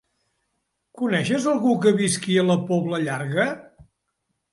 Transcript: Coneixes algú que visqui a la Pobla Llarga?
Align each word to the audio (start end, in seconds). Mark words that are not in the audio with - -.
Coneixes 1.01 1.45
algú 1.51 1.73
que 1.83 1.93
visqui 1.99 2.39
a 2.43 2.45
la 2.47 2.55
Pobla 2.71 3.01
Llarga? 3.05 3.47